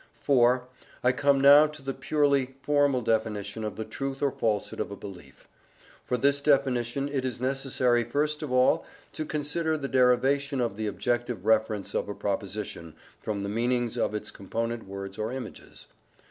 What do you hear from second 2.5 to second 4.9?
formal definition of the truth or falsehood of